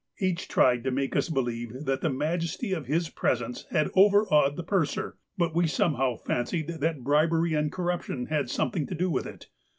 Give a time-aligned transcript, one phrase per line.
[0.19, 0.47] H.
[0.47, 4.63] tried to make us believe that the majesty of his presence had over awed the
[4.63, 9.49] purser, but we somehow fancied that bribery and corruption had something to do with it.